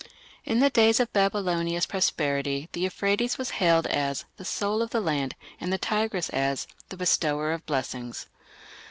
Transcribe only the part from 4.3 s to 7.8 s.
"the soul of the land" and the Tigris as "the bestower of